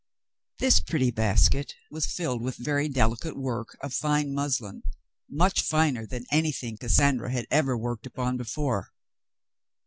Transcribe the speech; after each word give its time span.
This 0.57 0.79
pretty 0.79 1.11
basket 1.11 1.75
was 1.91 2.07
filled 2.11 2.41
with 2.41 2.55
very 2.57 2.89
delicate 2.89 3.37
work 3.37 3.77
of 3.83 3.93
fine 3.93 4.33
muslin, 4.33 4.81
much 5.29 5.61
finer 5.61 6.07
than 6.07 6.25
anything 6.31 6.75
Cassandra 6.77 7.29
had 7.31 7.45
ever 7.51 7.77
worked 7.77 8.07
upon 8.07 8.35
before. 8.35 8.91